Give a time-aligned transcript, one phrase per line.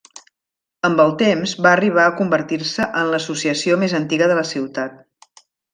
[0.87, 5.43] Amb el temps va arribar a convertir-se en l'associació més antiga de la ciutat.